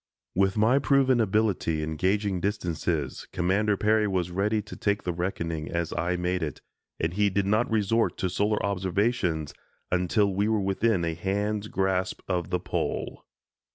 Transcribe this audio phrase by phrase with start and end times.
[0.33, 5.69] With my proven ability in gauging distances, Commander Peary was ready to take the reckoning
[5.71, 6.59] as I made it
[6.99, 9.53] and he did not resort to solar observations
[9.91, 13.23] until we were within a hand's grasp of the Pole.